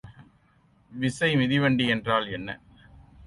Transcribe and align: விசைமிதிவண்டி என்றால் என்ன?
விசைமிதிவண்டி 0.91 1.87
என்றால் 1.87 2.27
என்ன? 2.29 2.49